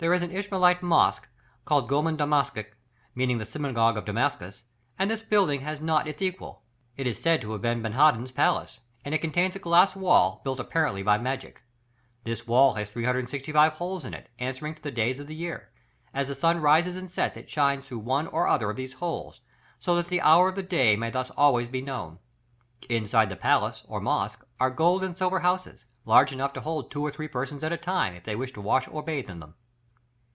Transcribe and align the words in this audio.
There 0.00 0.14
is 0.14 0.22
an 0.22 0.30
Ishmaelitish 0.30 0.80
mosque, 0.80 1.26
called 1.64 1.88
Goman 1.88 2.16
Dammesec, 2.16 2.66
meaning 3.16 3.38
the 3.38 3.44
synagogue 3.44 3.98
of 3.98 4.04
Damascus, 4.04 4.62
and 4.96 5.10
this 5.10 5.24
building 5.24 5.62
has 5.62 5.80
not 5.80 6.06
its 6.06 6.22
equal; 6.22 6.62
it 6.96 7.04
is 7.08 7.20
said 7.20 7.40
to 7.40 7.50
have 7.50 7.62
been 7.62 7.82
Benhadad's 7.82 8.30
palace, 8.30 8.78
and 9.04 9.12
it 9.12 9.18
contains 9.18 9.56
a 9.56 9.58
glass 9.58 9.96
wall, 9.96 10.40
built 10.44 10.60
apparently 10.60 11.02
by 11.02 11.18
magic. 11.18 11.62
This 12.22 12.46
wall 12.46 12.74
has 12.74 12.90
365 12.90 13.72
holes 13.72 14.04
in 14.04 14.14
it, 14.14 14.30
answering 14.38 14.76
to 14.76 14.82
the 14.82 14.92
days 14.92 15.18
of 15.18 15.26
the 15.26 15.34
year; 15.34 15.70
as 16.14 16.28
the 16.28 16.34
sun 16.36 16.60
rises 16.60 16.94
and 16.94 17.10
sets 17.10 17.36
it 17.36 17.50
shines 17.50 17.88
through 17.88 17.98
one 17.98 18.28
or 18.28 18.46
other 18.46 18.70
of 18.70 18.76
these 18.76 18.92
holes, 18.92 19.40
so 19.80 19.96
that 19.96 20.06
the 20.06 20.20
hour 20.20 20.48
of 20.48 20.54
the 20.54 20.62
day 20.62 20.94
may 20.94 21.10
thus 21.10 21.30
always 21.32 21.66
be 21.66 21.82
known. 21.82 22.20
Inside 22.88 23.30
the 23.30 23.34
palace 23.36 23.82
or 23.88 24.00
mosque 24.00 24.46
are 24.60 24.70
gold 24.70 25.02
and 25.02 25.18
silver 25.18 25.40
houses, 25.40 25.86
large 26.04 26.30
enough 26.30 26.52
to 26.52 26.60
hold 26.60 26.88
two 26.88 27.02
or 27.02 27.10
three 27.10 27.26
persons 27.26 27.64
at 27.64 27.72
a 27.72 27.76
time, 27.76 28.14
if 28.14 28.22
they 28.22 28.36
wish 28.36 28.52
to 28.52 28.60
wash 28.60 28.86
or 28.86 29.02
bathe 29.02 29.28
in 29.28 29.40
them." 29.40 29.54